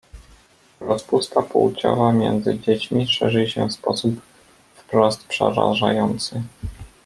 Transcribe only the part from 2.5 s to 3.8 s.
dziećmi szerzy się w